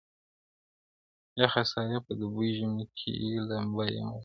o 1.33 1.35
یخه 1.41 1.63
سایه 1.71 1.99
په 2.05 2.11
دوبي 2.19 2.49
ژمي 2.57 2.85
کي 2.97 3.13
لمبه 3.49 3.83
یمه 3.95 4.15
زه, 4.17 4.19